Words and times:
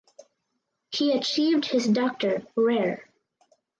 He 0.89 1.11
achieved 1.15 1.65
his 1.65 1.85
Doctor 1.85 2.47
rer. 2.55 3.03